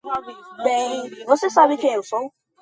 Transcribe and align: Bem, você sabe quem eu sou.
Bem, 0.63 1.11
você 1.27 1.47
sabe 1.47 1.77
quem 1.77 1.93
eu 1.93 2.01
sou. 2.01 2.33